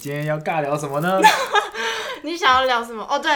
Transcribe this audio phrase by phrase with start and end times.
[0.00, 1.20] 今天要尬聊什么呢？
[2.24, 3.04] 你想要聊什么？
[3.08, 3.30] 哦，对，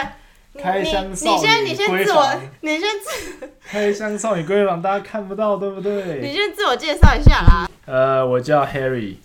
[0.53, 6.33] 你你开箱你少女先你先闺自我房，你先自 开箱少女闺房，大家看不到，对不对你对？
[6.33, 7.69] 先自我介绍一下啦。
[7.85, 9.17] 呃，我叫 Harry，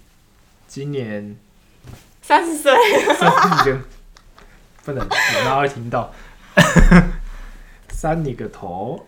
[0.69, 1.35] 今年
[2.21, 2.75] 三十岁，
[3.15, 3.79] 三你个，
[4.85, 6.13] 不能，我妈会听到。
[7.89, 9.07] 三你个头！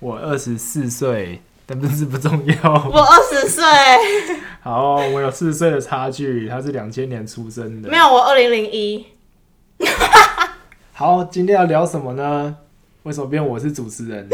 [0.00, 2.54] 我二十四岁，但不是不重要。
[2.92, 3.64] 我二十岁，
[4.62, 7.88] 好，我有四岁的差距，他是两千年出生的。
[7.88, 9.04] 没有我二零零一。
[10.92, 12.56] 好，今天要聊什么呢？
[13.02, 14.28] 为什么变我是主持人？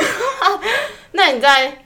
[1.13, 1.85] 那你在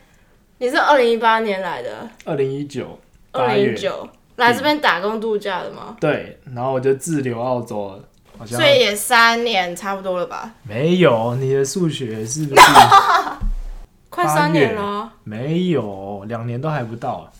[0.58, 2.98] 你是二零一八年来的，二零一九
[3.32, 5.96] 二零一九来这边打工度假的吗？
[6.00, 8.04] 对，然后我就滞留澳洲了，
[8.38, 10.52] 好像所以也三年差不多了吧？
[10.62, 12.62] 没有你的数学是不是
[14.10, 14.95] 快三年了啊。
[15.28, 17.32] 没有两年都还不到，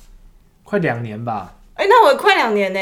[0.65, 1.55] 快两年吧。
[1.75, 2.81] 哎、那我快两年呢。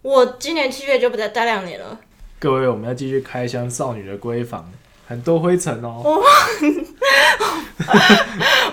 [0.00, 1.98] 我今年七月就不再待两年了。
[2.38, 4.70] 各位，我们要继续开箱少女的闺房，
[5.08, 6.22] 很多灰尘哦。
[6.62, 6.70] 因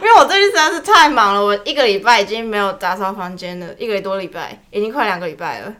[0.04, 5.74] 为我最近实在是太忙了，我一个礼拜已经没有打扫房间了，一个多礼拜，已经快两个礼拜了。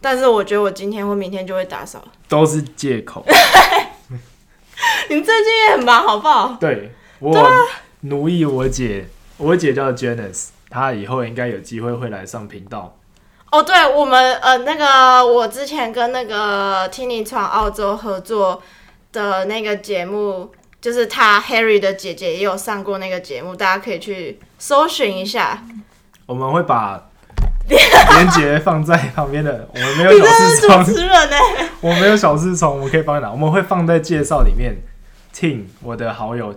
[0.00, 2.02] 但是我觉得我今天或明天就会打扫。
[2.26, 3.22] 都是借口。
[5.10, 6.56] 你最近也很忙，好不好？
[6.58, 7.38] 对我
[8.02, 12.96] 奴役我姐，我姐叫 Janice，她以后应该有机会会来上频道。
[13.50, 18.62] 哦，对，我们呃那个我之前跟那个听你闯澳洲合作
[19.12, 25.64] 的那个节目，就是他 Harry 的姐姐也有上过那个节目，大家可以去搜寻一下。
[26.26, 27.08] 我们会把
[27.68, 31.36] 连接放在旁边的，我们没有小你真的是视窗主，持人呢？
[31.82, 33.30] 我没有小视窗，我们可以帮你拿？
[33.30, 34.76] 我们会放在介绍里面。
[35.34, 36.54] Ting，我的好友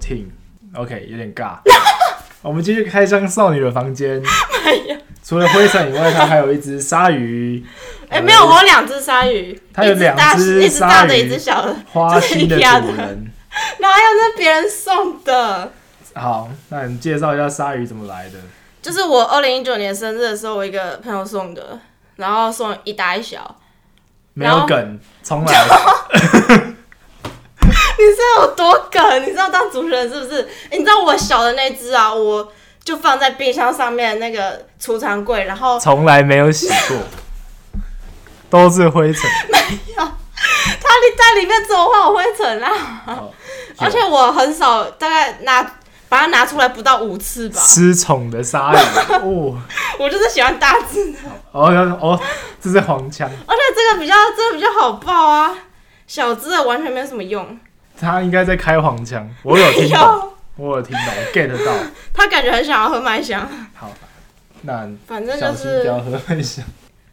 [0.74, 1.58] Ting，OK，、有点尬。
[2.42, 4.22] 我们继续开箱少女的房间。
[4.66, 7.64] 哎呀，除了灰尘以外，它还有一只鲨鱼。
[8.10, 13.32] 哎、没有，我有两只鲨鱼，它有两只一只大的，一只小的，花心的主人。
[13.80, 15.72] 哪有那别人送的？
[16.16, 18.36] 好，那你介绍一下鲨鱼怎么来的？
[18.82, 21.80] 就是我二零一九年生日的时候，我一个朋友送的，
[22.18, 23.56] 然后送一大一小。
[24.34, 25.54] 没有梗，重来。
[28.00, 29.22] 你知道有多梗？
[29.24, 30.42] 你知道当主持人是不是？
[30.72, 32.52] 欸你知道我小的那只啊，我
[32.84, 36.98] 就放在冰箱上面那个储藏柜，然后从来没有洗过，
[38.50, 39.24] 都是灰尘。
[39.52, 39.60] 没
[39.96, 40.12] 有
[40.82, 43.02] 它里在里面怎么会有灰尘啊？
[43.06, 43.32] 好
[43.78, 45.62] 而且我很少，大概拿
[46.08, 47.60] 把它拿出来不到五次吧。
[47.60, 48.78] 失宠的鲨鱼
[49.24, 49.58] 哦
[50.00, 51.18] 我就是喜欢大只的，
[51.52, 51.70] 哦
[52.02, 52.20] 哦，
[52.62, 55.56] 这是黄腔，而且这个比较这个比较好抱啊，
[56.06, 57.58] 小只的完全没有什么用。
[58.00, 61.74] 他应该在开黄腔，我有听懂，我有听懂我，get 到。
[62.14, 63.90] 他感觉很想要喝麦香，好，
[64.62, 66.66] 那反正就小心不要是，喝麦香。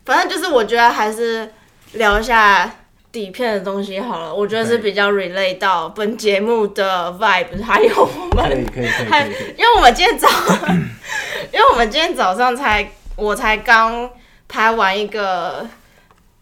[0.05, 1.53] 反正就是，我觉得还是
[1.93, 2.69] 聊一下
[3.13, 4.35] 底片的东西好了。
[4.35, 9.55] 我觉得是比较 relate 到本节目的 vibe，还有我们，可以可以可还以可以。
[9.57, 10.29] 因为我们今天早，
[11.53, 14.11] 因为我们今天早上才，我才刚
[14.49, 15.67] 拍完一个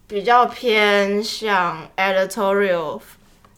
[0.07, 2.99] 比较偏向 editorial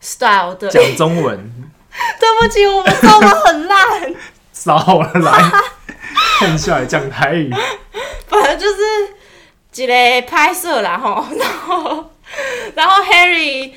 [0.02, 0.68] style 的。
[0.68, 1.38] 讲中文
[2.20, 4.14] 对不起，我们中文很烂。
[4.52, 5.52] 少了来，
[6.40, 7.52] 看下来讲台语。
[8.28, 9.94] 反正就是一个
[10.28, 12.12] 拍摄啦吼，然后
[12.76, 13.74] 然后 Harry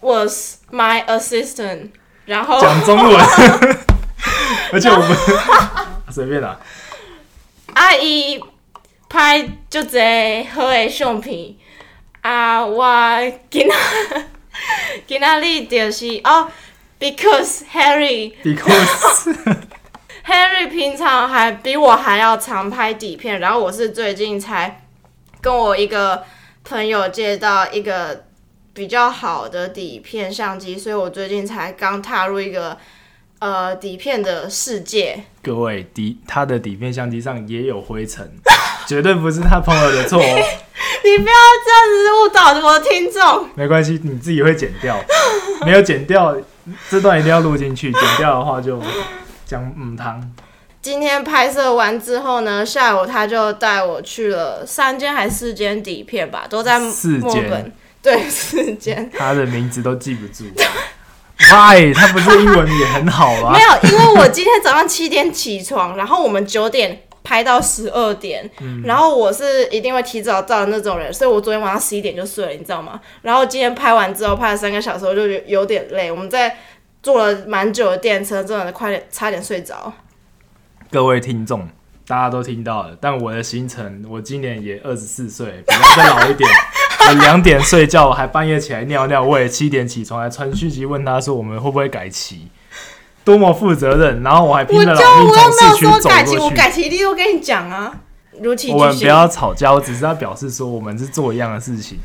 [0.00, 1.90] was my assistant，
[2.24, 3.20] 然后讲中文，
[4.72, 5.16] 而且我们
[6.10, 6.58] 随便啦，
[7.74, 8.42] 啊伊
[9.08, 11.54] 拍就这好的相片，
[12.22, 12.86] 啊我
[13.50, 13.74] 今仔
[15.06, 16.50] 今仔日就是哦
[16.98, 19.34] ，because Harry because
[20.26, 24.84] Harry 平常还比我还要常拍底片，然后我是最近才
[25.40, 26.24] 跟我一个
[26.64, 28.24] 朋友借到一个
[28.74, 32.76] 比较好的底片相机，所以我最近才刚踏入一个
[33.38, 35.24] 呃底片的世界。
[35.42, 38.30] 各位底他的底片相机上也有灰尘，
[38.88, 40.24] 绝对不是他朋友的错哦。
[41.04, 43.46] 你不要这样子误导我的听众。
[43.54, 44.98] 没关系，你自己会剪掉，
[45.66, 46.34] 没有剪掉
[46.90, 48.80] 这段一定要录进去，剪掉的话就
[49.44, 50.18] 讲嗯汤。
[50.80, 57.72] 今天拍摄完之后呢，下午他就带我去了三间还是四间底片吧，都在四间墨本。
[58.00, 59.10] 对，四间。
[59.14, 60.44] 他的名字都记不住。
[61.50, 61.92] Why？
[61.92, 63.60] 他不是英文也很好吗 没？
[63.60, 68.50] 有，因为我今天早上七点起床，然后我们九点拍到十二点，
[68.84, 72.98] 然后我是一定会提早到的那种人，所以我昨天晚上十一点就睡了，你知道吗？
[73.20, 76.56] 然后今天拍完之后拍了三个小时，我就有有点累，我们在
[77.02, 79.92] 坐了蛮久的电车，真的快点差点睡着。
[80.90, 81.68] 各位听众，
[82.06, 86.48] 大家都听到了，但我的行程，我今年也二十四岁，比他再老一点。
[87.08, 92.48] 我两点睡觉，我还半夜起来尿尿，我也七点起床，还传讯息问他说我们会不会改期，
[93.28, 94.22] 多么负责任。
[94.22, 96.54] 然后我还拼我就了老命我又没有从市区说改期，走过去。
[96.54, 97.94] 我改期一定都跟你讲啊，
[98.40, 99.06] 如期我们不行。
[99.06, 101.98] 要吵架，我只是要表示说我们是做一样的事情。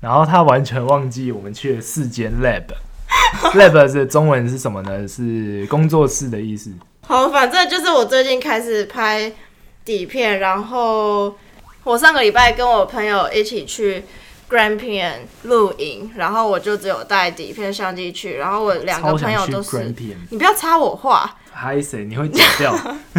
[0.00, 2.62] 然后他完全忘记我们去了四间 lab。
[3.58, 5.08] lab 的中文是什么呢？
[5.08, 6.70] 是工作室的意思。
[7.04, 9.32] 好，反正就是我最近开始拍
[9.84, 11.34] 底片，然后
[11.82, 14.04] 我上个礼拜跟我朋友一起去
[14.48, 19.94] Grampian 露营，然后我就只有带底片相机去，然后我两个朋友都是。
[20.30, 22.04] 你不要插我话，嗨谁？
[22.04, 22.74] 你会剪掉？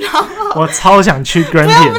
[0.00, 0.26] 然后
[0.60, 1.94] 我超想去 Grampian，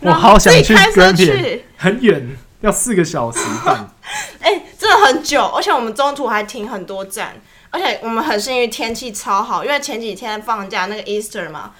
[0.00, 3.90] 我好想去自己开车 Grampian，去，很远，要四个小时半。
[4.40, 7.34] 哎、真的很久，而且我们中途还停很多站，
[7.70, 11.72] 而且我们很幸运天气超好，因为前几天放假那个 Easter 嘛，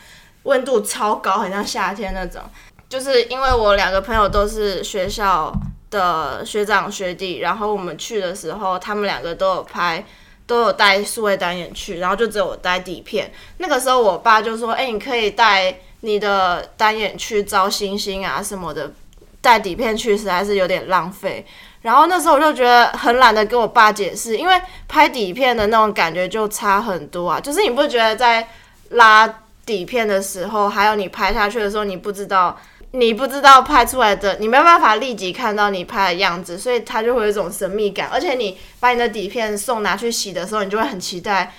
[0.43, 2.43] 温度超高，很像夏天那种。
[2.89, 5.53] 就是因为我两个朋友都是学校
[5.91, 10.05] 的学长学弟，然后我们去的时候，他们两个都有拍，
[10.47, 13.33] 都有带数位单眼去，然后就只有我带底片。
[13.59, 18.93] 那个时候我爸就说：“哎、你可以带你的单眼去照星星啊什么的，
[19.41, 21.45] 带底片去实在是有点浪费。”
[21.83, 27.41] 然后那时候我就觉得很懒得跟我爸解释，因为拍底片的那种感觉就差很多啊。
[27.41, 28.49] 就是你不觉得在
[28.91, 32.59] 拉底片的时候，还有你拍下去的时候，你不知道，
[32.97, 38.09] 你不知道拍出来的，你没有办法立即看到你拍的样子，所以它就会有一种神秘感。
[38.13, 41.53] 而且你把你的底片送拿去洗的时候，你就会很期待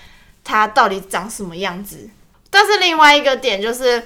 [0.44, 2.10] 它到底长什么样子。
[2.50, 4.04] 但是另外一个点就是。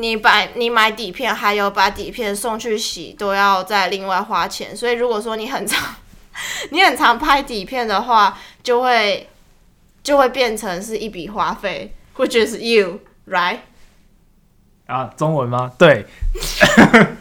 [0.00, 4.76] 你把你买底片，还有把底片送去洗，都要再另外花钱。
[4.76, 5.92] 所以如果说你很常
[6.70, 9.28] 你很常拍底片的话，就会
[10.04, 13.58] 就会变成是一笔花费，which is you right？
[14.88, 15.70] 啊，中文吗？
[15.76, 16.06] 对，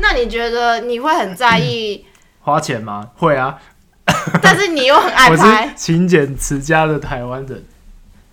[0.00, 2.04] 那你觉得你会很在意，
[2.40, 3.10] 花钱吗？
[3.16, 3.56] 会啊，
[4.42, 7.64] 但是你又很爱 拍勤俭持家的台湾人，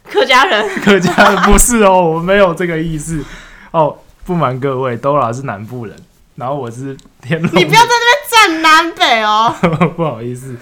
[0.04, 0.68] 客家人？
[0.82, 3.24] 客家人不是哦，我没有这个意思
[3.72, 4.00] 哦。
[4.26, 5.96] 不瞒各位，Dora 是南部人，
[6.36, 9.56] 然后我是天龙，你不要在那边站南北哦！
[9.96, 10.54] 不好意思，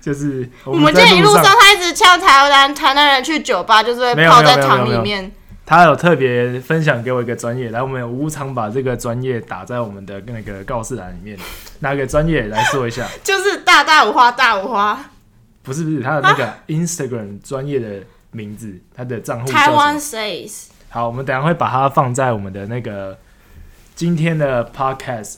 [0.00, 5.32] 就是我我们今天一路上，他一直呛台湾台南人去酒吧，就是会泡在糖里面。
[5.70, 11.38] 他有特别分享给我一个专业，来，我们有无偿把这个专业打在我们的那个告示栏里面，
[11.78, 13.06] 哪个专业来说一下？
[13.22, 15.00] 就是大大五花大五花，
[15.62, 18.02] 不是不是，他的那个 Instagram 专业的
[18.32, 23.16] 名字，他的账户叫台湾什么？says 好，我们等下会把它放在我们的那个
[23.94, 25.36] 今天的 Podcast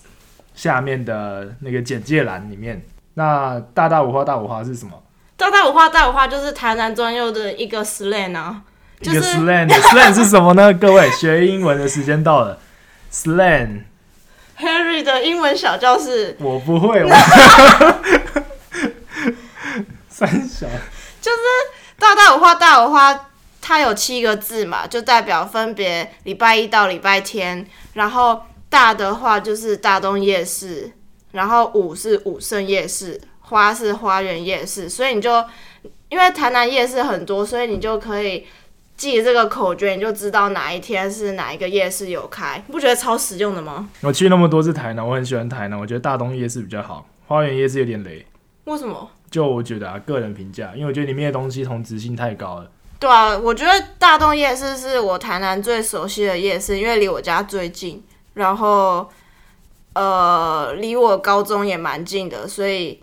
[0.55, 2.83] 下面的那个简介栏里面。
[3.13, 5.03] 那大大五花大五花是什么？
[5.37, 8.63] 大大五花大五花就是台南专用的一个 slang 啊，
[9.03, 10.73] 就一个是 slang，slang 是什么呢？
[10.75, 12.59] 各位学英文的时间到了
[13.13, 13.83] ，slang
[14.59, 17.11] Harry 的英文小教室，我不会，我
[20.09, 20.67] 三小
[21.21, 21.39] 就是
[21.99, 23.29] 大大五花大五花，
[23.61, 27.67] 它有七个字嘛，就代表分别礼拜一到礼拜天。
[27.95, 30.93] 然后大的话就是大东夜市，
[31.33, 34.89] 然后五是武圣夜市，花是花园夜市。
[34.89, 35.45] 所以你就
[36.09, 38.47] 因为台南夜市很多，所以你就可以
[39.03, 42.63] 记这个口诀，你就知道哪一天是哪一个夜市有开。
[42.69, 43.89] 你不觉得超实用的吗？
[44.03, 48.25] 我去那么多次台南，我很喜欢台南，我觉得大东夜市比较好，花园夜市有点雷。
[48.67, 49.11] 为什么？
[49.29, 52.71] 就我觉得啊，个人评价，因为我觉得里面的东西同质性太高了。
[53.01, 58.01] 对啊，我觉得大东夜市是我台南最熟悉的夜市，因为离我家最近，
[58.35, 59.11] 然后
[59.95, 63.03] 呃，离我高中也蛮近的，所以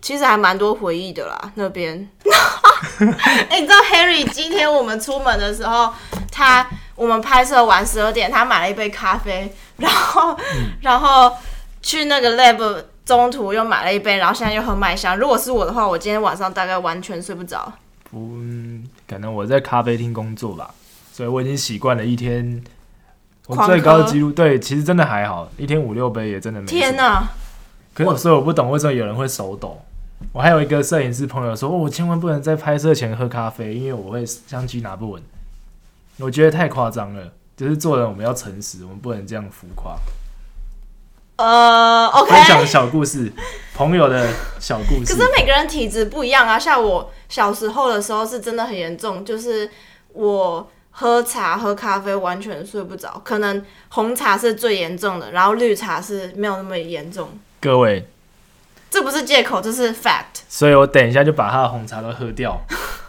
[0.00, 1.52] 其实还蛮多回忆的啦。
[1.54, 2.08] 那边，
[3.48, 5.92] 哎、你知道 Harry 今天我们出门的时候，
[6.30, 10.36] 他我们拍摄完十二点，他买了一杯咖啡，然后、
[10.80, 11.32] 然后
[11.82, 15.16] 去那个 lab 中途又买了一杯，然后现在又喝麦香。
[15.18, 17.72] 如果是我的话，我今天晚上大概完全睡不着。
[18.10, 20.70] 不，嗯可能我在咖啡厅工作吧，
[21.12, 22.62] 所以我已经习惯了一天。
[23.46, 26.66] 我狂最高记录，对，其实真的还好，一天五六杯也真的没。
[26.66, 27.22] 天哪！
[27.94, 29.80] 可是所以我不懂为什么有人会手抖。
[30.32, 35.22] 我还有一个摄影师朋友说，哦我千万不能在拍摄前喝咖啡，因为我会相机拿不稳。
[36.18, 39.96] 我觉得太夸张了，就是做人我们要诚实，我们不能这样浮夸。
[41.36, 43.32] 呃，OK，分享小故事，
[43.74, 45.30] 朋友的小故事可是。
[45.36, 46.58] 每个人体质不一样啊。
[46.58, 49.70] 像我小时候的时候是真的很严重，就是
[50.14, 57.28] 我喝茶喝咖啡完全睡不着，可能红茶是最严重的，然后绿茶是没有那么严重。
[57.60, 58.08] 各位，
[58.90, 60.42] 这不是借口，这是 fact。
[60.48, 62.58] 所以我等一下就把他的红茶都喝掉。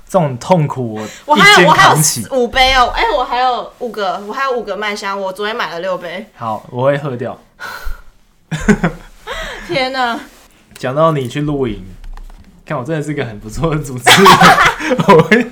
[0.09, 1.87] 这种痛苦我我还有我还。
[1.87, 1.95] 有
[2.31, 6.25] 五杯哦，哎、我还有五个，我还有五个麦香，我昨天买了六杯。
[6.35, 7.39] 好，我会喝掉。
[9.67, 10.19] 天哪！
[10.79, 11.85] 讲到你去露营，
[12.65, 15.51] 看我真的是个很不错的主持人， 我会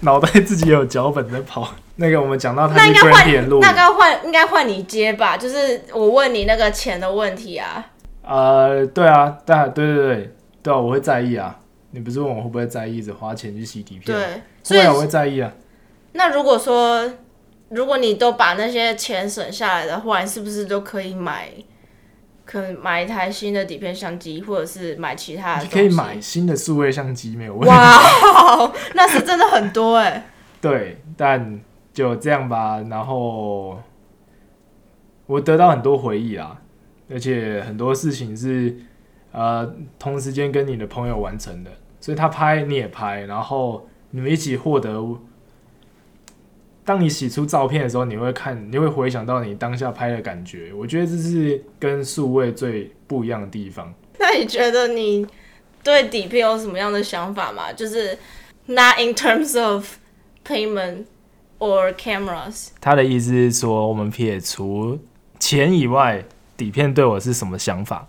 [0.00, 1.72] 脑袋自己有脚本在跑。
[1.94, 5.36] 那个我们讲到他去那应该 g r 营，那该换应该换你接吧？
[5.36, 7.84] 就是我问你那个钱的问题啊。
[8.30, 11.58] 呃，对啊，但对对对对啊，我会在意啊。
[11.90, 15.52] 你不是问我会不会在意着花钱去洗底片？，对，所以我会在意啊。
[16.12, 17.12] 那如果说
[17.68, 21.48] 如果你都把那些钱省下来的话，你是不是都可以买？
[22.44, 25.68] 可能买一台新的底片相机，或者是买其他的你。
[25.68, 27.68] 可以买新的数位相机没有问题。
[27.68, 30.26] 哇，那是真的很多哎、
[30.60, 31.60] 对，但
[31.92, 32.80] 就这样吧。
[32.90, 33.78] 然后
[35.26, 36.56] 我得到很多回忆啦，
[37.10, 38.76] 而且很多事情是
[39.32, 45.18] 呃同时间跟你的朋友完成的，所以他拍你也拍，然后你们一起获得。
[46.82, 50.72] 当你洗出照片的时候，你会看，你会回想到你当下拍的感觉。
[50.72, 53.94] 我觉得这是跟数位最不一样的地方。
[54.18, 55.24] 那你觉得你
[55.84, 57.72] 对底片有什么样的想法吗？
[57.72, 58.18] 就是
[58.66, 59.98] not in terms of
[60.44, 61.04] payment
[61.60, 62.70] or cameras。
[62.80, 64.98] 他的意思是说，我们撇除
[65.38, 66.24] 钱以外，
[66.60, 68.06] 底片对我是什么想法？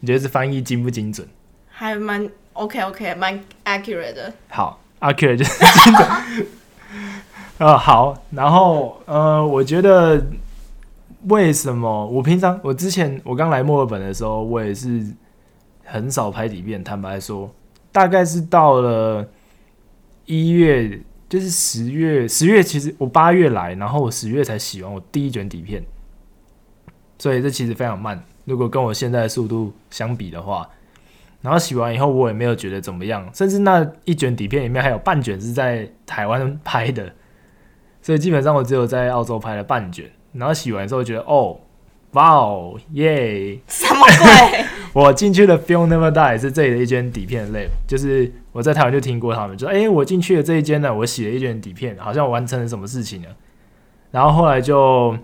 [0.00, 1.24] 你觉得是翻译精不精准？
[1.68, 4.32] 还蛮 OK OK，蛮 accurate 的。
[4.48, 5.52] 好，accurate 就是
[5.84, 6.46] 精准。
[7.58, 10.26] 呃， 好，然后呃，我觉得
[11.28, 15.06] 为什么我平常我之前我刚来墨尔本的时候，我也是
[15.84, 16.82] 很少拍底片。
[16.82, 17.54] 坦白说，
[17.92, 19.28] 大概是到了
[20.26, 25.84] 一月，就是十月，十月其实我八月来，然后我十月才洗完我第一卷底片，
[27.22, 28.20] 所以这其实非常慢。
[28.46, 30.68] 如果跟我现在的速度相比的话，
[31.40, 37.12] 然后洗完以后我也没有觉得怎么样，甚至那一卷底片里面还有半卷是在台湾拍的，
[38.02, 40.04] 所以基本上我只有在澳洲拍了半卷。
[40.32, 41.60] 然后洗完之后觉得哦，
[42.14, 43.56] 哇哦，耶！
[43.68, 44.64] 什么鬼？
[44.92, 53.28] 我进去的 Film Never Die 是这里的一间底片 lab，就是我在台湾就听过他们，就说哎、诶我进去了这一间呢，我洗了一卷底片，好像完成了什么事情了。
[54.10, 55.16] 然后后来就，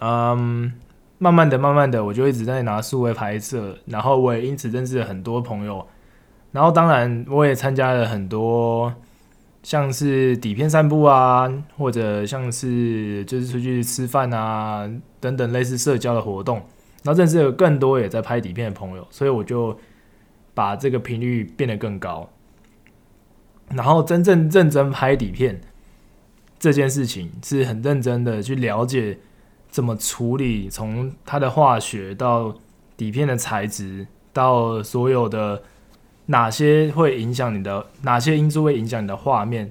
[0.00, 0.72] 嗯，
[1.18, 5.86] 慢慢的、慢慢的，我就一直在拿数位拍摄，然后我也因此认识了很多朋友，
[6.52, 8.94] 然后当然我也参加了很多。
[9.62, 14.86] 像是底片散步啊，或者像是就是出去吃饭啊
[15.20, 16.56] 等等类似社交的活动，
[17.02, 19.74] 然后认识了更多也在拍底片的朋友，所以我就
[20.52, 22.28] 把这个频率变得更高。
[23.70, 25.58] 然后真正认真拍底片
[26.58, 29.18] 这件事情，是很认真的去了解
[29.74, 32.54] 怎么处理，从它的化学到
[32.96, 35.60] 底片的材质，到所有的
[36.26, 39.68] 哪些会影响你的，哪些因素会影响你的画面，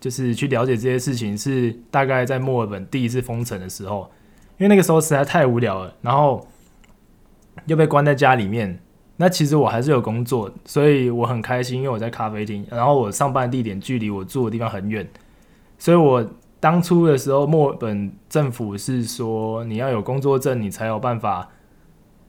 [0.00, 4.10] 就是去了解这些事情，是大概在墨尔本第一次封城的时候，
[4.58, 6.44] 因为那个时候实在太无聊了，然后
[7.66, 8.80] 又被关在家里面。
[9.16, 15.08] 那其实我还是有工作，所以我很开心，因为我在咖啡厅，然后我上班地点距离我住的地方很远，
[15.78, 21.48] 所以我当初的时候，墨尔本政府是说你要有工作证，你才有办法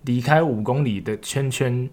[0.04, 1.90] 离开五公里的圈圈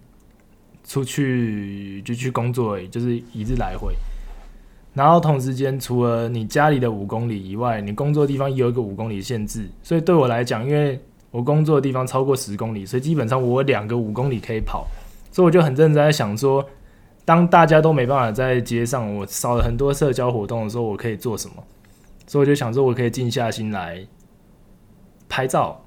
[0.85, 3.95] 出去就去工作，就是一日来回。
[4.93, 9.69] 然后同时间，除了你家里的五公里以外，你工作地方也有一个五公里限制。
[9.83, 11.01] 所以对我来讲，因为
[11.31, 14.87] 我工作的地方超过十公里，所以基本上我两个五公里可以跑。
[15.33, 16.65] 所以我就很认真在想说，
[17.25, 21.55] 当大家都没办法在街上，我少了很多社交活动的时候，我可以做什么？
[22.27, 24.07] 所以我就想说，我可以静下心来
[25.29, 25.85] 拍照。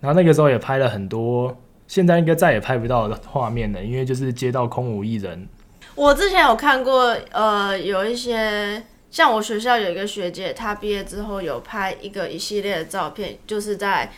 [0.00, 1.56] 然后那个时候也拍了很多，
[1.86, 5.48] 现在应该再也拍不到的画面了，因为就是街道空无一人。
[5.94, 14.12] 我之前有看过，呃，有一些像我学校有一个学姐，她毕业之后有拍一个一系列的照片，就是在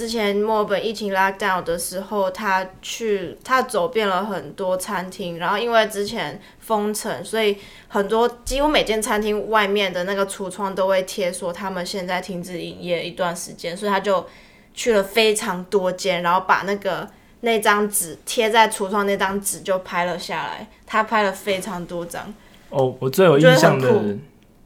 [0.00, 14.26] 之前墨尔本疫情 lockdown 的时候，他去他走遍了很多餐厅，然后因为之前封城，所以很多几乎每间餐厅外面的那个橱窗都会贴说他们现在停止营业一段时间，所以他就
[14.72, 17.06] 去了非常多间，然后把那个。
[17.42, 20.68] 那张纸贴在橱窗，那张纸就拍了下来。
[20.86, 22.34] 他拍了非常多张，
[22.68, 23.88] 哦，我最有印象的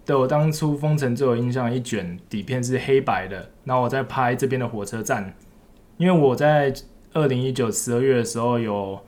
[0.05, 5.35] 对我当初封城最有印象一卷底片是黑白的，然后我在拍这边的火车站，
[5.97, 6.73] 因为我在
[7.15, 9.01] 二零一九十二月的时候有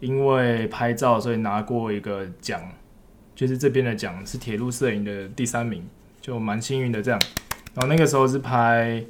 [0.00, 2.60] 因为拍照，所以拿过一个奖，
[3.34, 5.86] 就是这边的奖是铁路摄影的第三名，
[6.20, 7.20] 就蛮幸运的这样。
[7.74, 9.02] 然后那个时候是拍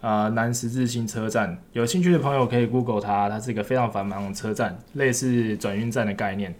[0.00, 6.54] 呃南十字星车站，有兴趣的朋友可以 Google 它，它是一个非常繁忙的车站，类似转运站的概念。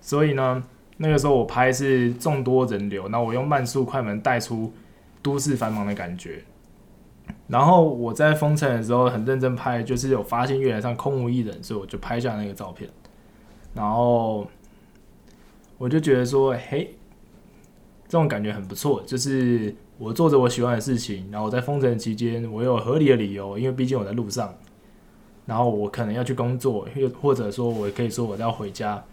[0.00, 0.62] 所以呢，
[0.96, 4.72] 那个时候我拍是众多人流，那我用慢速快门带出
[5.22, 6.42] 都市繁忙的感觉。
[7.48, 12.88] 然后我在封城的时候很认真拍，就是有发现月台上空无一人，所以我就拍下那个照片。
[13.74, 14.48] 然后
[15.76, 16.94] 我就觉得说，嘿，
[18.08, 24.54] 这种感觉很不错，就是我做着我喜欢的事情，然后我在封城期间，我有合理的理由，因为毕竟我在路上，
[25.44, 29.04] 然后我可能要去工作，又或者说我可以说我要回家，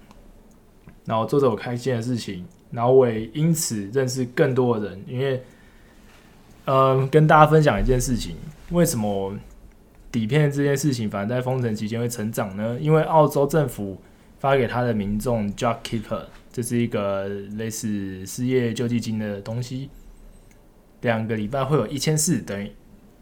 [1.05, 5.43] 然后做着我开心的事情，然后我也因此认识更多的人，因为。
[6.65, 8.37] 呃，跟大家分享一件事情，
[8.71, 9.37] 为什么
[10.09, 12.77] 底片这件事情反而在封城期间会成长呢？
[12.79, 14.01] 因为澳洲政府
[14.39, 19.89] 发给他的民众 Job Keeper，这是一个类似失业救济金的东西，
[21.01, 22.71] 两个礼拜会有一千四，等于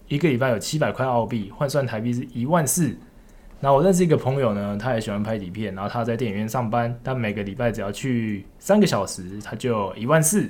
[0.08, 2.96] 一个礼拜有七百块澳币，换算台币是一万四。
[3.62, 10.50] 然后我认识一个朋友呢，他也喜欢拍底片，然后他在电影院上班，但每个礼拜只要去三个小时，他就一万四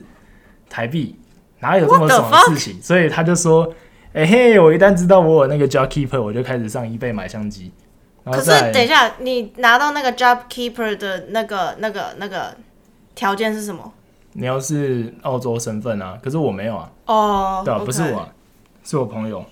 [0.70, 1.20] 台币。
[1.60, 2.82] 哪有这么爽的事情？
[2.82, 3.72] 所以他就说
[4.14, 7.72] ：“哎嘿，我一旦知道我有那个 Job Keeper，我就开始上 eBay 买相机。”
[8.26, 12.56] 可是等一下，你拿到那个 Job Keeper 的那个、那个、那个
[13.14, 13.94] 条件是什么？
[14.34, 16.92] 你要是澳洲身份啊，可是我没有啊。
[17.06, 18.28] 哦，对啊，不是我，
[18.84, 19.46] 是我朋友，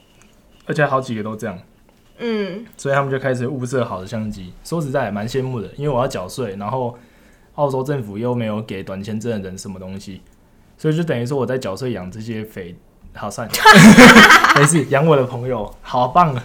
[0.65, 1.59] 而且好几个都这样。
[2.19, 4.53] 嗯，所以他们就开始物色好的相机。
[4.63, 6.97] 说实在，蛮羡慕的，因为我要缴税，然后
[7.55, 10.21] 澳洲政府又没有给短签证的人什么东西。
[10.77, 12.75] 所以就等于说我在缴税养这些肥，
[13.13, 13.49] 好算，
[14.55, 16.43] 没事养我的朋友，好棒啊！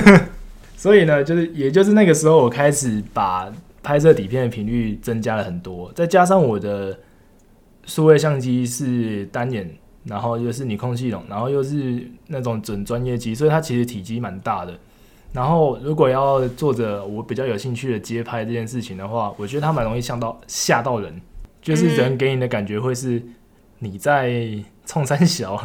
[0.76, 3.52] 所以呢，就是也就是那个时候，我开始把
[3.82, 6.98] 拍摄底片的频率增加了很多，再加上我的
[7.86, 9.70] 数位相机是单眼，
[10.04, 14.78] 然后又是你控系统，然后又是那种准专业机，所以它其实体积蛮大的。
[15.32, 21.20] 然后如果要做着我比较有兴趣的街拍这件事情的话，我觉得它蛮容易吓到吓到人，
[21.60, 23.22] 就是人给你的感觉会是。
[23.84, 24.46] 你在
[24.86, 25.60] 冲三小，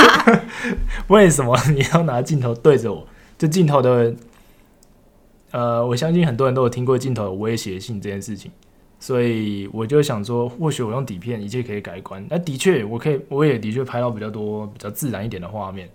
[1.08, 3.06] 为什么你要拿镜头对着我？
[3.36, 4.14] 这镜头的，
[5.50, 8.50] 呃，我相信很多人都有听过镜头有威胁性这件事情，
[8.98, 12.26] 所以我就想说，或许我用底片一切可以改观。
[12.30, 15.86] 那的确，我可以，我也的确拍到比较多比较自然一点的画面。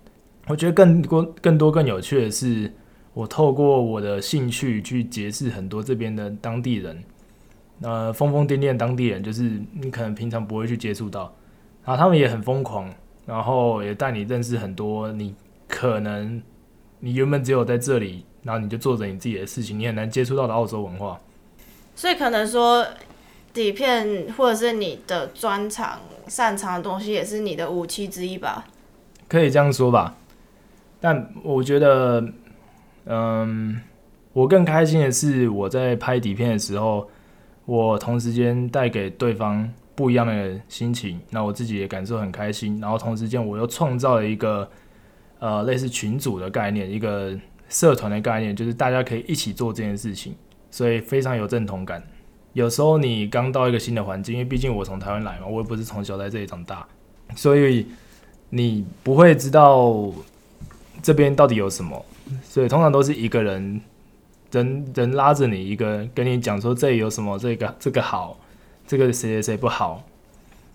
[0.46, 2.72] 我觉得更多、更多、更有趣的是，
[3.12, 7.02] 我透过我的兴趣去结识很多这边的当地人。
[7.80, 11.34] 呃，疯疯癫癫当地人，就是你可能平常不会去接触到，
[11.84, 12.88] 然后他们也很疯狂，
[13.26, 15.34] 然后也带你认识很多你
[15.66, 16.40] 可能
[17.00, 21.20] 你原本只有在这里，然后你就做着你自己的事情，你很难接触到的澳洲文化。
[21.96, 22.86] 所以可能说
[23.52, 28.66] 底片或者是你的专长、擅长的东西，也是你的武器之一吧？
[29.28, 30.14] 可以这样说吧。
[31.04, 32.24] 但我觉得，
[33.04, 33.78] 嗯，
[34.32, 37.06] 我更开心的是我在拍底片的时候。
[37.66, 42.78] 我同时间带给对方不一样的心情，那我自己也感受很开心。
[42.78, 44.68] 然后同时间我又创造了一个
[45.38, 47.34] 呃类似群组的概念，一个
[47.70, 50.34] 社团的概念，就是大家可以一起做这件事情，
[50.70, 52.02] 所以非常有认同感。
[52.52, 56.86] 有时候你刚到一个新的环境，因为毕竟我从台湾来嘛，我也不是从小在这里长大，
[57.34, 57.86] 所以
[58.50, 60.12] 你不会知道
[61.04, 62.04] 这边到底有什么，
[62.42, 63.80] 所以通常都是一个人。
[64.52, 68.38] 人人拉着你一个，跟你讲说这里有什么，这个这个好，
[68.86, 70.04] 这个谁谁谁不好，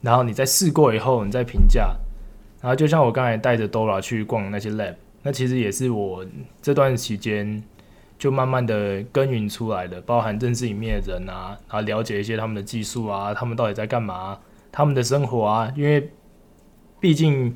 [0.02, 1.96] 然后你再试过以后，你再评价。
[2.60, 6.26] 然后就像我刚才带着 Dora 去逛那些 lab，那其实也是我
[6.62, 7.63] 这段期间
[8.18, 14.38] 就慢慢的耕耘出来的，包含认识里面的人啊，然后了解一些他们的技术啊，他们到底在干嘛，
[14.74, 16.12] 他们的生活啊，因为
[17.00, 17.56] 毕竟。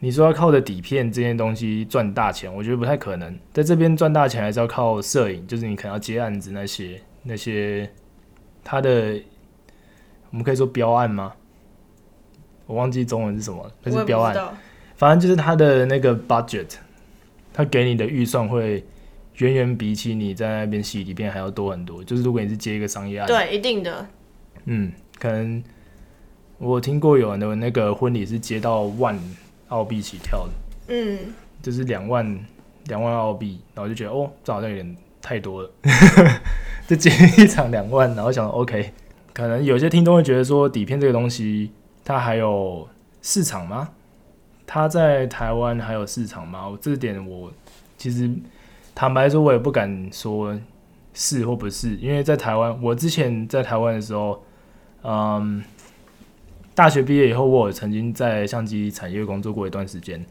[0.00, 3.36] 你说要靠着底片这件东西赚大钱，我觉得不太可能。
[3.52, 7.90] 在这边赚大钱还是要靠摄影，就是你可能要接案子那些那些，
[8.62, 9.20] 他的
[10.30, 11.32] 我们可以说标案吗？
[12.66, 14.36] 我忘记中文是什么，那是标案。
[14.94, 16.76] 反正就是他的那个 budget，
[17.52, 18.84] 他给你的预算会
[19.38, 22.04] 远远比起你在那边洗底片还要多很多。
[22.04, 24.06] 就是如果你是接一个商业案，对，一定的。
[24.66, 25.60] 嗯，可能
[26.58, 29.18] 我听过有人的那个婚礼是接到万。
[29.68, 30.52] 澳币起跳的，
[30.88, 32.38] 嗯，就是两万
[32.86, 35.70] 两万澳币，然后就觉得哦，这好像有点太多了，
[36.88, 38.92] 就接一场两万，然后想 OK，
[39.32, 41.70] 可能有些听众会觉得说底片这个东西
[42.04, 42.88] 它还有
[43.20, 43.90] 市场吗？
[44.66, 46.76] 它在台湾还有市场吗？
[46.80, 47.52] 这点我
[47.96, 48.30] 其实
[48.94, 50.58] 坦白说，我也不敢说
[51.12, 54.42] 是或不是，因为在台湾，我之前在台湾的时候，
[55.02, 55.62] 嗯。
[56.78, 60.24] 大学毕业以后，我曾经在相机产业工作过一段时间，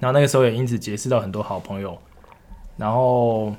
[0.00, 1.98] 然后那个时候也因此结识到很多好朋友，
[2.78, 3.54] 然后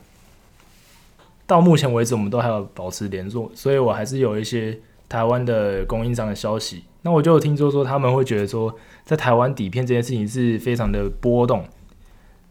[1.45, 4.75] 到目前为止，我们都还有保持联络，所以我还是有一些
[5.07, 11.63] 台湾的供应商的消息，那我就听说说他们会觉得说，在台湾底片这件事情是非常的波动，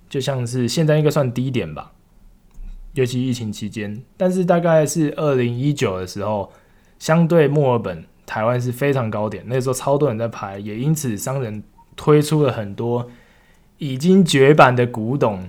[0.09, 1.91] 就像是现在应该算低点吧，
[2.95, 4.01] 尤其疫情期间。
[4.17, 6.53] 但是大概是二零一九的时候，
[7.01, 11.65] 相对墨尔本，台湾是非常高点，那时候超多人在拍，也因此商人
[11.97, 13.11] 推出了很多
[13.79, 15.49] 已经绝版的古董，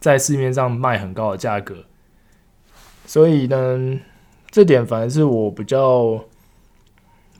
[0.00, 1.84] 在市面上卖很高的价格。
[3.04, 4.00] 所以呢，
[4.50, 6.24] 这点反而是我比较。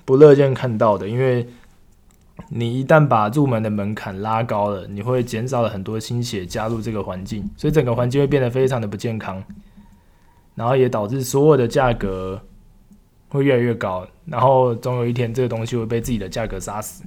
[0.04, 1.46] 不乐见看到的，因为
[2.48, 9.44] 你一旦把入门的门槛拉高了，你会减少了很多心血加入这个环境，所以整个环境会变得非常的不健康，
[10.54, 12.40] 然后也导致所有的价格
[13.28, 17.04] 会越来越高，然后总有一天这个东西会被自己的价格杀死。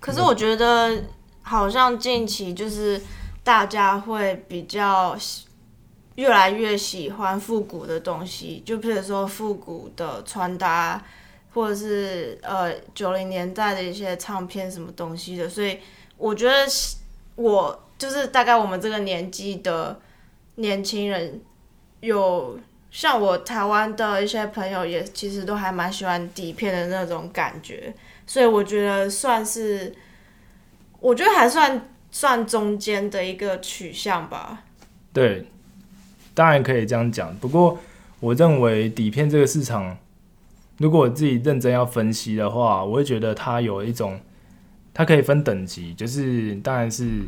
[0.00, 1.04] 可是我觉得
[1.42, 3.00] 好像近期就是
[3.42, 5.16] 大家会比较
[6.16, 11.02] 越来越喜欢复古的东西，就比如说复古的穿搭。
[11.56, 15.78] 或者是呃九零年代的一些唱片什么东西的，所以
[16.18, 16.66] 我觉得
[17.36, 19.98] 我就是大概我们这个年纪的
[20.56, 21.40] 年轻人，
[22.00, 22.58] 有
[22.96, 27.92] 像我台湾的一些朋友也其实都还蛮喜欢底片的那种感觉，
[28.26, 29.94] 所以我觉得算是，
[30.98, 34.62] 我觉得还算算中间的一个取向吧。
[35.12, 35.44] 对，
[36.32, 37.78] 当然可以这样讲，不过
[38.18, 39.98] 我认为底片这个市场。
[40.78, 44.18] 如果我自己认真要分析的话，我会觉得它有一种，
[44.94, 47.20] 它可以分等级，就是当然是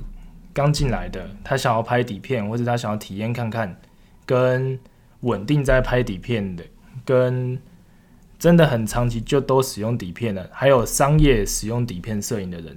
[0.55, 3.79] 刚进来的，他想要拍底片，或者他想要体验看看，
[4.25, 4.79] 跟
[5.21, 6.65] 稳定在拍底片的，
[7.05, 7.59] 跟
[8.39, 12.77] 真的很长期就都使用底片的，还有商业使用底片摄影的人。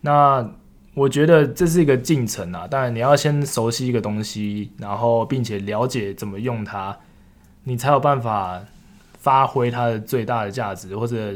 [0.00, 0.54] 那
[0.94, 6.98] 我觉得这是一个进程啊，当然你要先熟悉一个东西，然后并且了解怎么用它，
[7.64, 8.62] 你才有办法。
[9.22, 11.34] 发挥它的最大的价值，或者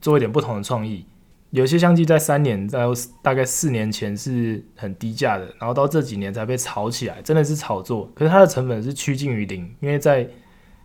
[0.00, 1.06] 做一点不同的创意。
[1.50, 2.84] 有些相机在三年，在
[3.22, 8.10] 大概四年前是很低价的，然后到这几年才被炒起来，真的是炒作。
[8.14, 10.28] 可是它的成本是趋近于零，因为在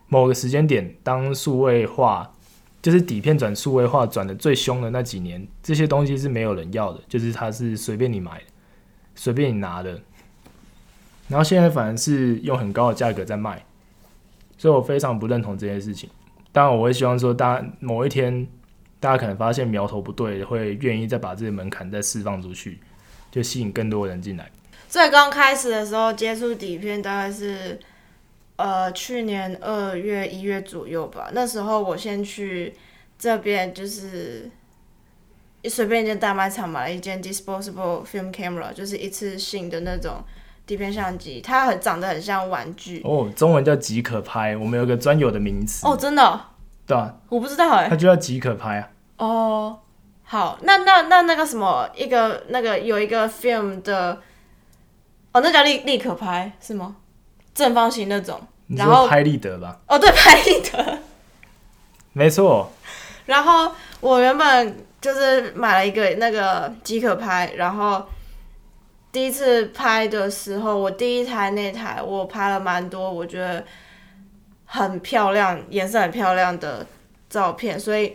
[0.07, 2.33] 某个时间点，当数位化
[2.81, 8.41] 就是底片转数位化转的最凶的那几年，这些东西是没有人要的，就是它是随便你买，
[9.13, 10.01] 随便你拿的。
[11.27, 13.63] 然后现在反而是用很高的价格在卖，
[14.57, 16.09] 所以我非常不认同这件事情。
[16.51, 18.47] 当然，我会希望说，大家某一天，
[19.05, 22.79] 大家可能发现苗头不对，会愿意再把这些门槛再释放出去，
[23.29, 24.49] 就吸引更多人进来。
[24.89, 27.79] 最刚开始的时候接触底片，大概是
[28.55, 31.29] 呃去年二月一月左右吧。
[31.33, 32.73] 那时候我先去
[33.19, 34.49] 这边，就是
[35.65, 40.15] 随便一间大卖场买了一件 disposable film camera，就是一次性的那种
[40.65, 43.03] 底片相机，它很长得很像玩具。
[43.03, 45.85] 哦，中文叫即可拍，我们有个专有的名词。
[45.85, 46.41] 哦，真的。
[46.87, 48.89] 对啊，我不知道哎，它就叫即可拍啊。
[49.17, 49.79] 哦，
[50.23, 54.21] 好，那那那那个什么，一个那个有一个 film 的，
[55.31, 56.95] 哦，那叫立立可拍是吗？
[57.53, 59.79] 正方形那种，然后拍立得吧？
[59.87, 60.99] 哦，对，拍立得，
[62.13, 62.71] 没错。
[63.25, 68.05] 然后我原本就是买了一个那个即可拍，然后
[69.11, 73.63] 第一次拍的时候，我第一台那台我拍了蛮多，我觉得。
[74.67, 76.85] 很漂亮，颜色很漂亮的
[77.29, 78.11] 照片，所以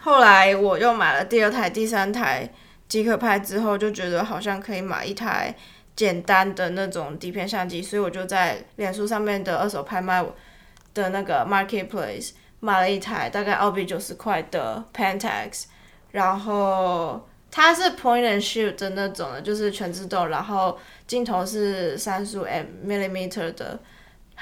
[0.00, 2.48] 后来我又买了第二台、第三台
[2.88, 5.54] 即可拍之后，就觉得好像可以买一台
[5.94, 10.24] 简单的那种底片相机，所以我就在脸书上面的二手拍卖
[10.94, 15.64] 的那个 Marketplace 买了一台大概澳币九十块的 Pentax，
[16.12, 22.46] 然后它是 Point and Shoot 的那种的，就是全自动，然后镜头是三十五
[22.82, 23.78] mm 的。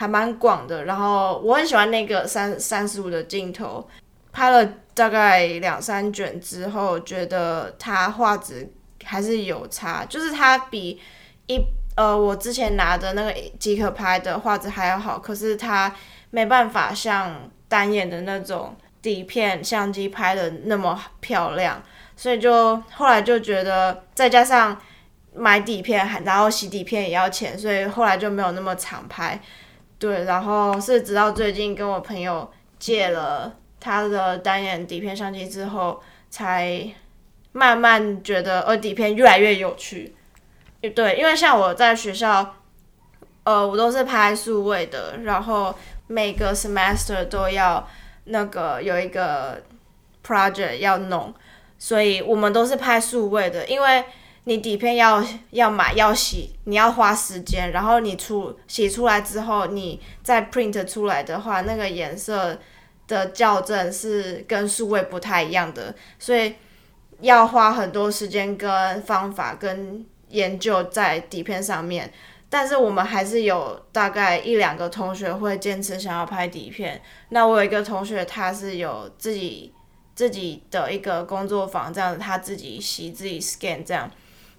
[0.01, 3.85] 还蛮广的，然后我很喜欢那个三三十五的镜头，
[4.31, 8.71] 拍了大概两三卷之后，觉得它画质
[9.05, 11.01] 还是有差，就是它比
[11.47, 11.59] 一
[11.95, 15.95] 呃我之前拿的那个即可拍的画质还要好，可是它
[16.31, 21.83] 没办法像单眼的那种底片相机拍的那么漂亮，
[22.17, 24.77] 所以就后来就觉得再加上
[25.35, 29.41] 买底片还然后洗底片也要钱，所以后来就没有那么常拍。
[29.99, 36.89] 对，然后是直到最近跟我朋友借了他的单眼底片相机之后，才
[37.53, 40.15] 慢慢觉得呃底片越来越有趣。
[40.95, 42.57] 对，因为像我在学校，
[43.45, 45.75] 呃，我都是拍数位的，然后
[46.07, 47.89] 每个 semester 都要
[48.25, 49.63] 那个有一个
[50.27, 51.35] project 要弄，
[51.79, 54.05] 所以我们都是拍数位的，因为。
[54.45, 62.59] 你底片要要买要洗，你要花时间，然后你出洗出来之后，你再 print 出来的话，那个颜色
[63.09, 66.55] 的校正是跟数位不太一样的，所以
[67.21, 72.13] 要花很多时间跟方法跟研究在底片上面。
[72.51, 77.03] 但是我们还是有大概一两个同学会坚持想要拍底片。
[77.31, 79.73] 那我有一个同学，他是有自己
[80.15, 84.11] 自己的一个工作坊，这样子他自己洗自己 scan，这样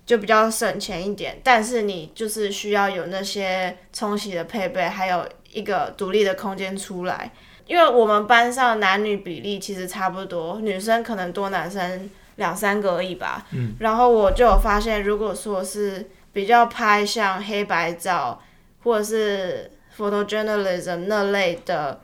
[0.06, 1.40] 就比较省钱一点。
[1.44, 7.32] 但是你就是需要有那些冲洗的配备，还有一个独立的空间出来。
[7.70, 13.46] 因为我们班上男女比例其实差不多，女生可能多男生两三个而已吧。
[13.52, 13.76] 嗯。
[13.80, 18.42] 然后我就有发现，如果说是比较拍像黑白照
[18.84, 22.02] 或者是 photojournalism 那类的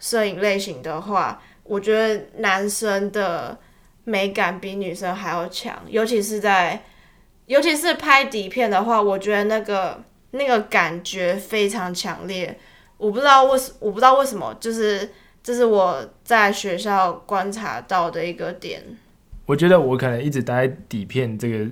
[0.00, 3.56] 摄影类型的话，我觉得男生的
[4.02, 6.82] 美感比女生还要强，尤其是在
[7.46, 12.58] 尤其是拍底片的话，我觉得那个那个感觉非常强烈。
[12.96, 15.10] 我不知道为什我不知道为什么，就是
[15.42, 18.82] 这是我在学校观察到的一个点。
[19.46, 21.70] 我觉得我可能一直待在底片这个。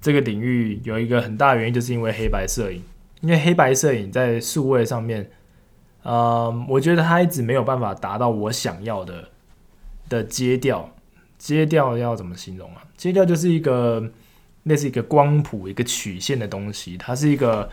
[0.00, 2.82] 这个领域有一个很大原因，就是因为黑白摄影。
[3.22, 5.30] 因为黑白摄影在数位上面，
[6.02, 9.30] 呃，我觉得它一直没有办法达到我想要的
[10.10, 10.94] 的阶调。
[11.38, 12.82] 阶调要怎么形容啊？
[12.98, 14.10] 阶调就是一个
[14.64, 16.98] 类似一个光谱、一个曲线的东西。
[16.98, 17.70] 它是一个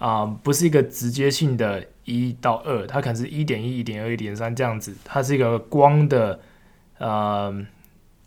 [0.00, 4.96] 啊，不是一个直接性的一到二，它可能是一点一、一点二、一点三这样子。
[5.04, 6.40] 它是一个光的
[6.96, 7.54] 呃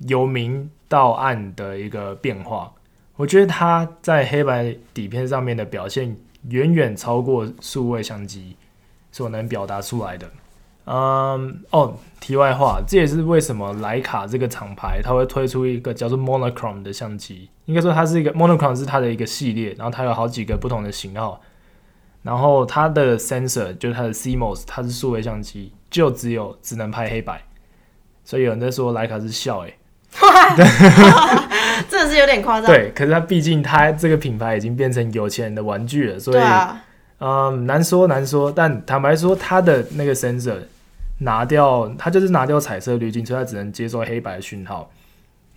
[0.08, 2.72] 由明到暗的一个变化。
[3.16, 6.16] 我觉得它在黑白底片上面的表现
[6.50, 8.56] 远远超过数位相机
[9.12, 10.30] 所能表达出来的。
[10.86, 17.50] 嗯，哦，题外话，这也是为什么徕卡这个厂牌它会推出一个叫做 Monochrome 的相机。
[17.66, 21.42] 应该说它是一个 Monochrome 是它的一个系列，然后它有好几个不同的型号。
[22.24, 27.42] 然后它的 sensor 就是它的 CMOS，它是数位相机，就只有只能拍黑白。
[28.26, 29.76] 所以有人在说徕卡是笑诶。
[31.90, 32.68] 真的是有点夸张。
[32.68, 36.44] 对，可是它毕竟它这个品牌已经变成有钱人的玩具了，所以，
[37.20, 38.52] 嗯，难说难说。
[38.52, 40.60] 但坦白说，它的那个 sensor
[41.18, 44.90] 拿掉，它就是拿掉彩色滤镜，所以它只能接收黑白讯号。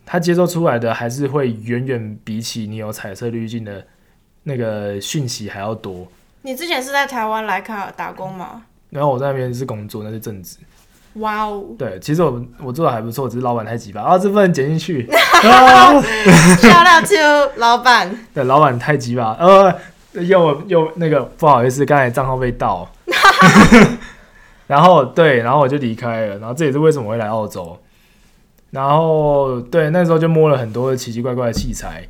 [0.07, 3.85] 它接收出来的还是会远远比起你有彩色滤镜的
[4.45, 6.07] 那个讯息还要多。
[6.47, 8.63] 你之前是在台湾莱卡打工吗？
[8.91, 10.59] 然后我在那边是工作，那是正职。
[11.15, 11.65] 哇哦！
[11.77, 14.01] 对，其实我我做的还不错，只是老板太急吧。
[14.03, 15.05] 啊，这不能剪进去。
[15.11, 18.17] Shout out to 老板。
[18.33, 19.37] 对，老板太急吧。
[19.41, 19.75] 呃，
[20.23, 22.89] 又又那个不好意思，刚才账号被盗。
[24.69, 26.39] 然后对，然后我就离开了。
[26.39, 27.77] 然后这也是为什么会来澳洲。
[28.71, 32.07] 然后对，那时候就摸了很多奇奇怪怪的器材。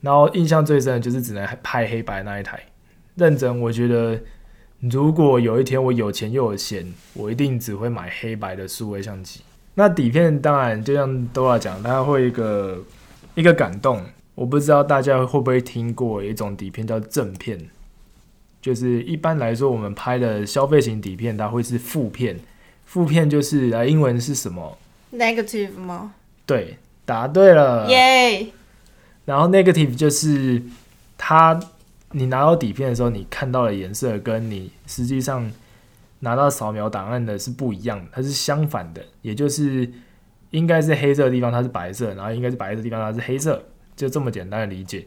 [0.00, 2.58] 然后印象最深的就是只能拍黑白那一台。
[3.16, 4.20] 认真，我觉得。
[4.90, 9.40] 如果有一天我有钱又有闲，我一定只会买黑白的数位相机。
[9.76, 12.78] 那底片当然就像都要讲，它会一个
[13.34, 14.02] 一个感动。
[14.34, 17.58] 我不知道大家会不会听过一种底片叫正片，
[18.60, 22.38] 就是一般来说我们拍的消费型底片，它会是负片。
[22.84, 24.76] 负片就是啊，英文是什么
[25.14, 26.12] ？Negative 吗？
[26.44, 28.48] 对，答对了，耶！
[29.24, 30.60] 然后 Negative 就是
[31.16, 31.58] 它。
[32.16, 35.50] 你拿到底片的时候，你看到的颜色跟你实际上
[36.20, 39.90] 拿到扫描档案的是不一样的，它是相反的，也就是
[40.50, 43.60] 应该是黑色的地方它是白色，然后应该是白色的地方它是黑色，
[43.96, 45.04] 就这么简单的理解。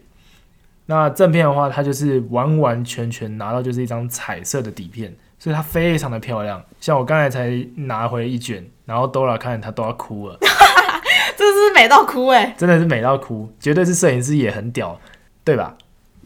[0.84, 6.62] 那正片的话，它就是完完全全拿到就是一张彩色的底片，所以它非常的漂亮。
[6.78, 10.38] 像我刚才才拿回一卷，然后 Dora 看它都要哭了，
[11.36, 15.00] 这是美到哭哎，真的是美到哭，绝对是摄影师也很屌，
[15.42, 15.74] 对吧？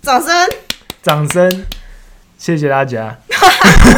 [0.01, 0.33] 掌声。
[1.03, 1.65] 掌声，
[2.39, 3.19] 谢谢大家。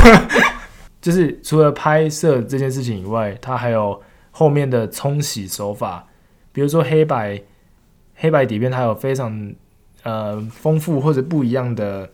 [1.02, 6.06] 就是除了拍摄这件事情以外，它还有后面的冲洗手法，
[6.50, 7.42] 比如说黑白
[8.16, 9.54] 黑白底片，它有非常
[10.02, 12.08] 呃丰富或者不一样的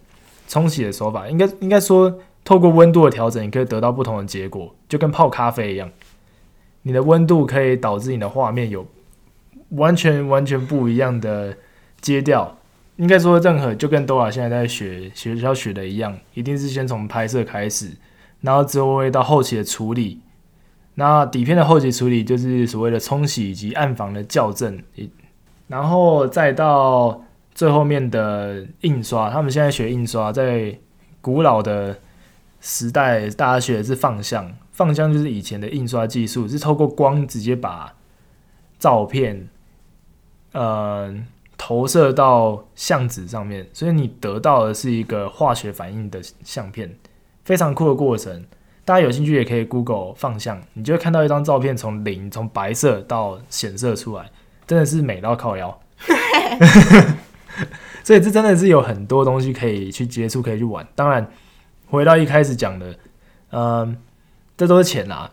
[0.49, 1.29] 冲洗的手法。
[1.29, 5.89] 应该应该说，透过温度的调整，你可以得到不同的结果，就跟泡咖啡一样。
[6.83, 8.85] 你的温度可以导致你的画面有
[9.69, 11.57] 完全完全不一样的
[12.01, 12.57] 阶调。
[13.01, 17.97] 应该说，任何就跟多瓦现在在学学校学的一样，一定是先从拍摄开始，
[18.43, 20.21] 然后之后会到后期的处理。
[20.97, 24.79] 那底片的后期处理就是所谓的冲洗以及暗房的校正，
[25.67, 29.31] 然后再到最后面的印刷。
[29.31, 30.79] 他们现在学印刷，在
[31.23, 31.99] 古老的
[32.61, 37.95] 时代，大家学的是放相，放相就是以前的印刷技术，是透过光直接把
[38.79, 39.49] 照片，
[40.53, 41.27] 嗯。
[41.63, 46.91] 投射到相纸上面，所以你得到的是一个化学反应的相片，
[47.45, 48.43] 非常酷的过程。
[48.83, 54.31] 大家有兴趣也可以 Google 放相，你就会看到一张照片从零从白色到显色出来，
[54.67, 55.79] 真的是美到靠腰。
[58.03, 60.89] 所以这真的是有很多东西可以去接触，可以去玩。
[60.95, 61.31] 当然，
[61.91, 62.97] 回到一开始讲的，
[63.53, 63.99] 嗯，
[64.57, 65.31] 这都是钱啦。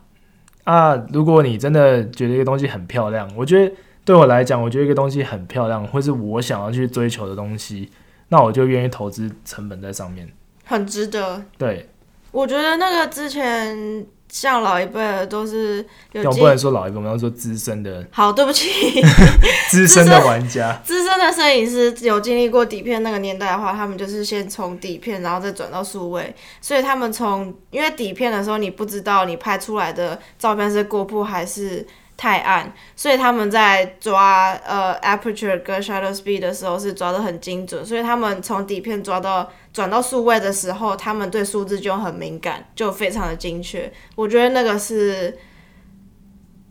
[0.65, 3.73] 啊，如果你真的觉得一个东西很漂亮，我觉得
[4.07, 7.91] 对我来讲，我觉得一个东西很漂亮，或是我想要去追求的东西，
[8.29, 10.31] 那我就愿意投资成本在上面。
[10.63, 11.43] 很值得。
[11.57, 11.89] 对，
[12.31, 19.01] 我觉得那个之前像老一辈的都是有我不能说老一辈，我们要说资深的好，对不起，
[19.69, 20.81] 资深的玩家。
[20.85, 31.85] 资深的摄影师有经历过底片那个年代的话，他们就是先从底片，然后再转到数位，所以他们从因为底片的时候，你不知道你拍出来的照片是过曝还是
[32.17, 43.91] 太暗，所以他们在抓呃 aperture 跟 shutter speed 的时候是抓的很精准，所以他们从底片抓到转到数位的时候，他们对数字就很敏感，就非常的精确。
[44.15, 45.37] 我觉得那个是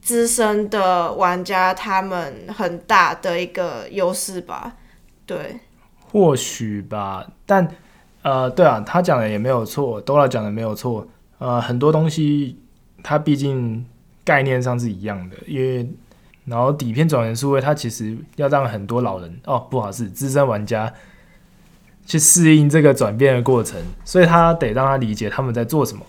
[0.03, 4.75] 资深的玩家他们很大的一个优势吧。
[5.25, 5.61] 对，
[6.11, 7.69] 或许吧，但
[8.23, 11.07] 呃，对啊，他讲的也没有错，Dora 讲的没有错。
[11.39, 12.59] 呃，很多东西
[13.03, 13.87] 他毕竟
[14.27, 15.89] 概念上是一样的，因为
[16.45, 20.93] 然后底片转成数位，它其实要让很多老人哦，不好是资深玩家
[22.05, 26.05] 去适应这个转变的过程，所以他得让他理解他们在做什么。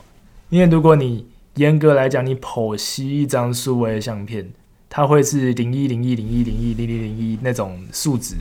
[0.49, 4.47] 因为如果你严格来讲，你剖析一张数位的相片，
[4.89, 8.35] 它会是零一零一零一零一零零零一那种数值，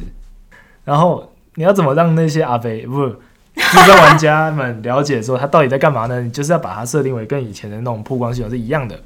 [0.85, 6.21] 然后你要怎么让那些阿飞不资深玩家们了解说他到底在干嘛呢？
[6.21, 9.01] 你就是要把它设定为跟以前的那种曝光系统是一样的。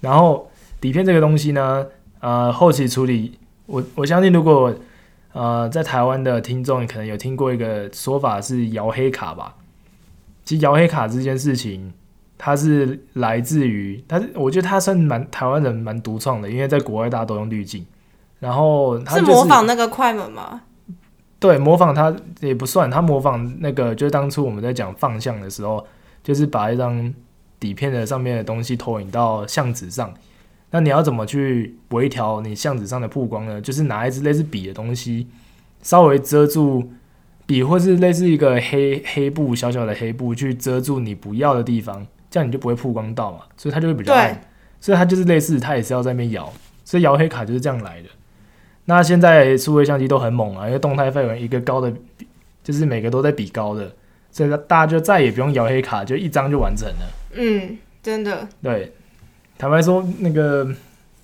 [0.00, 1.86] 然后底片这个东西呢，
[2.20, 4.74] 呃，后期处理，我我相信如果
[5.32, 9.54] 呃在台湾的听众可能有听过一个说法是摇黑卡吧。
[10.44, 11.92] 其实摇黑卡这件事情，
[12.38, 17.84] 它是来自于，但是我觉得它算蛮台湾人蛮独创的，因为在国外大家都用滤镜，
[18.38, 20.62] 然后是模仿那个快门吗？
[21.38, 25.86] 对，模仿它也不算，它模仿那个，就是当初我们在讲放相的时候，
[26.22, 27.12] 就是把一张
[27.58, 30.12] 底片的上面的东西投影到相纸上。
[30.70, 33.60] 那你要怎么去微调你相纸上的曝光呢？
[33.60, 35.26] 就是拿一支类似笔的东西，
[35.82, 36.90] 稍微遮住
[37.46, 44.38] 笔，或是类似一个黑黑布小小的黑布去遮住你不要的地方，这样你就不会曝光到嘛，所以它就会比较暗。
[44.80, 46.52] 所以它就是类似，它也是要在那边摇，
[46.84, 48.08] 所以摇黑卡就是这样来的。
[48.84, 51.92] 那现在数位相机都很猛啊，因为动态范围一个高的，
[52.62, 53.90] 就是每个都在比高的，
[54.30, 57.06] 所以大家就再也不用摇黑卡，就一张就完成了。
[57.38, 58.92] 嗯，真的，对，
[59.56, 60.66] 坦白说，那个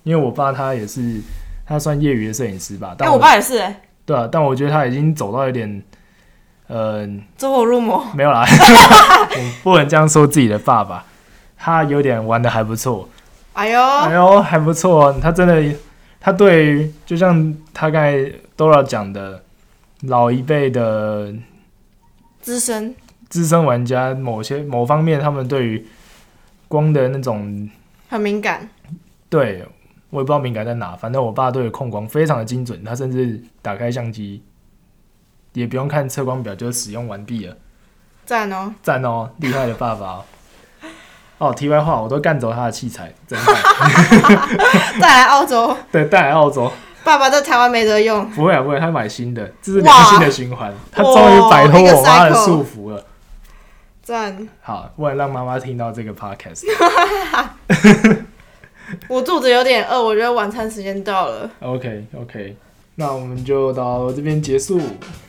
[0.03, 1.21] 因为我爸他也是，
[1.65, 5.83] 他算业余的摄影师吧，哎、但我爸也是、哎，对啊，但我觉得他已经走到有点，
[6.67, 8.05] 呃，走火入魔。
[8.15, 8.45] 没有啦，
[9.35, 11.03] 我不能这样说自己的爸爸，
[11.57, 13.09] 他有点玩的还不错，
[13.53, 15.77] 哎呦，哎呦，还不错，他真的，
[16.21, 19.43] 他对于就像他刚才 Dora 讲的，
[20.03, 21.33] 老一辈的
[22.41, 22.95] 资深，
[23.27, 25.85] 资深玩家，某些某方面，他们对于
[26.67, 27.69] 光的那种，
[28.09, 28.69] 很敏感。
[29.29, 29.65] 对
[30.09, 34.41] 我也不知道敏感在哪，反正我爸对于控光非常的精准，他甚至打开相机
[35.53, 37.57] 也不用看测光表就使用完毕了，
[38.25, 38.73] 赞哦！
[38.81, 40.23] 赞哦，厉害的爸爸哦。
[41.37, 43.53] 哦，题外话，我都干走他的器材，真的，
[45.01, 46.71] 带来澳洲， 对，带来澳洲。
[47.03, 48.27] 爸爸在台湾没得用。
[48.31, 50.73] 不会啊，不会，他买新的，这是哇良性的循环。
[50.91, 53.05] 他终于摆脱我妈的束缚了。
[54.05, 54.47] 赞！
[54.61, 56.63] 好，为了让妈妈听到这个 podcast，
[59.09, 61.49] 我肚子有点饿，我觉得晚餐时间到了。
[61.59, 62.55] OK OK，
[62.93, 64.79] 那我们就到这边结束。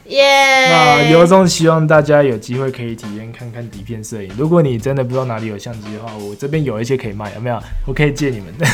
[0.04, 0.22] 耶、
[0.68, 4.30] 那由衷希望大家有机会可以体验看看底片摄影。
[4.36, 7.58] 如果你真的不知道哪里有相机的话，我这边有一些可以卖，有没有？
[7.86, 8.66] 我可以借你们的。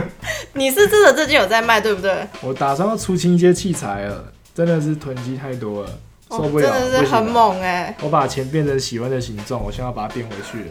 [0.54, 2.26] 你是真的最近有在卖，对不对？
[2.40, 5.90] 我打算要出清一些器材了，真的是囤积太多了，
[6.30, 7.24] 受哦，不了，真的是很。
[7.24, 10.64] 猛哎、我把钱变成喜欢的形状，我现在要把它变回去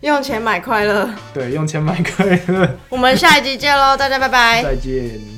[0.00, 1.08] 用钱买快乐。
[1.32, 2.68] 对，用钱买快乐。
[2.88, 4.62] 我们下一集见喽，大家拜拜。
[4.62, 5.33] 再见。